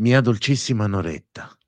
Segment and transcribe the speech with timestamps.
[0.00, 1.58] Mia dolcissima Noretta,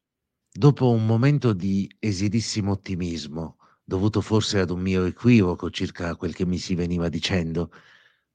[0.52, 6.46] dopo un momento di esilissimo ottimismo, dovuto forse ad un mio equivoco circa quel che
[6.46, 7.72] mi si veniva dicendo,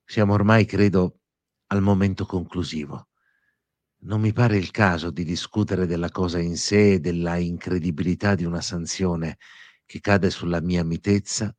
[0.04, 1.22] siamo ormai, credo,
[1.68, 3.08] al momento conclusivo.
[4.00, 8.44] Non mi pare il caso di discutere della cosa in sé e della incredibilità di
[8.44, 9.38] una sanzione
[9.86, 11.56] che cade sulla mia mitezza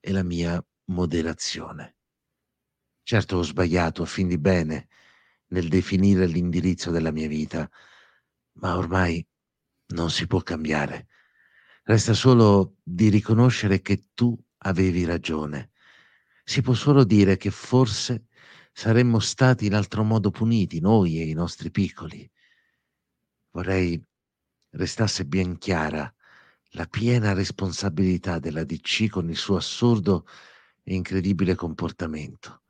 [0.00, 1.98] e la mia moderazione.
[3.04, 4.88] Certo ho sbagliato a fin di bene
[5.48, 7.68] nel definire l'indirizzo della mia vita,
[8.54, 9.24] ma ormai
[9.88, 11.08] non si può cambiare.
[11.84, 15.70] Resta solo di riconoscere che tu avevi ragione.
[16.42, 18.26] Si può solo dire che forse
[18.72, 22.28] saremmo stati in altro modo puniti, noi e i nostri piccoli.
[23.50, 24.02] Vorrei
[24.70, 26.12] restasse ben chiara
[26.70, 30.26] la piena responsabilità della DC con il suo assurdo
[30.82, 32.62] e incredibile comportamento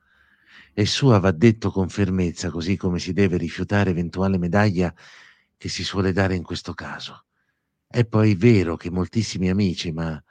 [0.79, 4.95] e sua va detto con fermezza, così come si deve rifiutare eventuale medaglia
[5.57, 7.25] che si suole dare in questo caso.
[7.87, 10.23] È poi vero che moltissimi amici, ma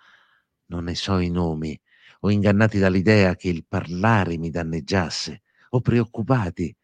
[0.68, 1.76] non ne so i nomi,
[2.20, 6.76] o ingannati dall'idea che il parlare mi danneggiasse, o preoccupati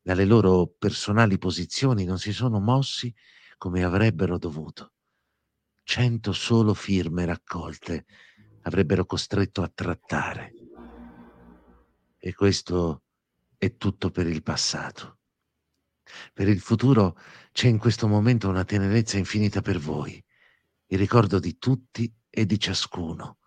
[0.00, 3.12] dalle loro personali posizioni, non si sono mossi
[3.56, 4.92] come avrebbero dovuto.
[5.82, 8.06] Cento solo firme raccolte
[8.62, 10.52] avrebbero costretto a trattare.
[12.16, 13.02] E questo
[13.58, 15.18] è tutto per il passato.
[16.32, 17.18] Per il futuro
[17.52, 20.24] c'è in questo momento una tenerezza infinita per voi,
[20.86, 23.38] il ricordo di tutti e di ciascuno,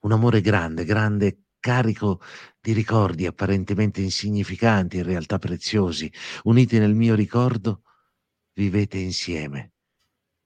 [0.00, 2.20] un amore grande, grande, carico
[2.60, 6.12] di ricordi apparentemente insignificanti, in realtà preziosi,
[6.44, 7.84] uniti nel mio ricordo,
[8.54, 9.72] vivete insieme.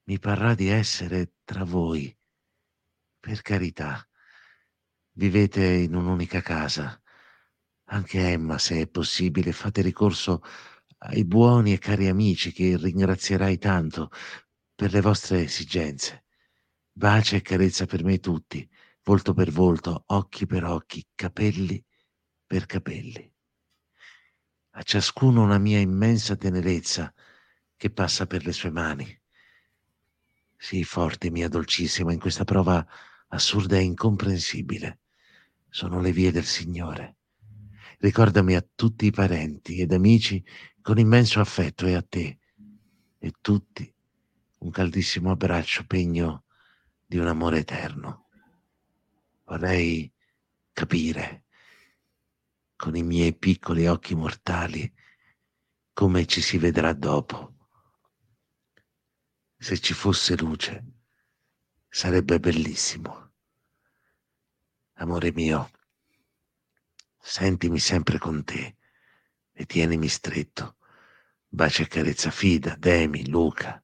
[0.05, 2.15] Mi parrà di essere tra voi.
[3.19, 4.07] Per carità,
[5.13, 7.01] vivete in un'unica casa,
[7.87, 10.43] anche Emma, se è possibile, fate ricorso
[10.99, 14.11] ai buoni e cari amici che ringrazierai tanto
[14.75, 16.25] per le vostre esigenze.
[16.93, 18.69] Bacia e carezza per me tutti,
[19.03, 21.85] volto per volto, occhi per occhi, capelli
[22.47, 23.31] per capelli.
[24.77, 27.13] A ciascuno una mia immensa tenerezza
[27.77, 29.23] che passa per le sue mani.
[30.57, 32.85] Sii forte, mia dolcissima, in questa prova
[33.29, 35.01] assurda e incomprensibile.
[35.69, 37.17] Sono le vie del Signore.
[37.99, 40.45] Ricordami a tutti i parenti ed amici
[40.81, 42.39] con immenso affetto e a te
[43.19, 43.93] e tutti
[44.59, 46.45] un caldissimo abbraccio pegno
[47.07, 48.29] di un amore eterno.
[49.45, 50.13] Vorrei
[50.73, 51.45] capire
[52.77, 54.93] con i miei piccoli occhi mortali
[55.93, 57.55] come ci si vedrà dopo.
[59.57, 60.85] Se ci fosse luce,
[61.89, 63.33] sarebbe bellissimo.
[64.95, 65.71] Amore mio,
[67.27, 68.77] Sentimi sempre con te
[69.51, 70.77] e tienimi stretto.
[71.49, 73.83] Bacia e carezza Fida, Demi, Luca,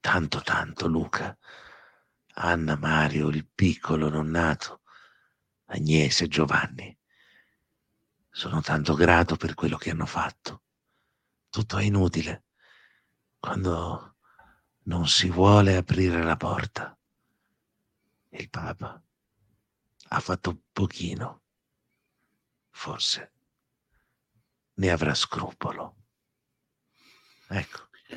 [0.00, 1.36] tanto tanto Luca,
[2.34, 4.82] Anna, Mario, il piccolo non nato,
[5.68, 6.94] Agnese, Giovanni.
[8.28, 10.64] Sono tanto grato per quello che hanno fatto.
[11.48, 12.44] Tutto è inutile
[13.38, 14.16] quando
[14.82, 16.94] non si vuole aprire la porta.
[18.28, 19.02] Il Papa
[20.08, 21.43] ha fatto pochino
[22.74, 23.32] forse
[24.74, 25.94] ne avrà scrupolo.
[27.48, 27.88] Ecco,